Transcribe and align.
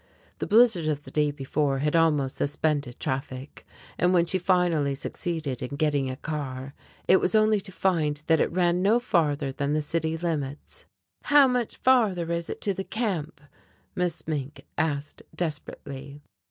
The 0.39 0.47
blizzard 0.47 0.87
of 0.87 1.03
the 1.03 1.11
day 1.11 1.29
before 1.29 1.77
had 1.77 1.95
almost 1.95 2.35
suspended 2.37 2.99
traffic, 2.99 3.67
and 3.99 4.11
when 4.15 4.25
she 4.25 4.39
finally 4.39 4.95
succeeded 4.95 5.61
in 5.61 5.75
getting 5.75 6.09
a 6.09 6.15
car, 6.15 6.73
it 7.07 7.17
was 7.17 7.35
only 7.35 7.61
to 7.61 7.71
find 7.71 8.19
that 8.25 8.39
it 8.39 8.51
ran 8.51 8.81
no 8.81 8.99
farther 8.99 9.51
than 9.51 9.73
the 9.73 9.81
city 9.83 10.17
limits. 10.17 10.85
"How 11.25 11.47
much 11.47 11.77
farther 11.77 12.31
is 12.31 12.49
it 12.49 12.61
to 12.61 12.73
the 12.73 12.83
Camp?" 12.83 13.41
Miss 13.93 14.27
Mink 14.27 14.65
asked 14.75 15.21
desperately. 15.35 16.23